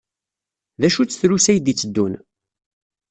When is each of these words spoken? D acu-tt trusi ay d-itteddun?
D 0.79 0.83
acu-tt 0.87 1.17
trusi 1.19 1.49
ay 1.51 1.59
d-itteddun? 1.59 2.13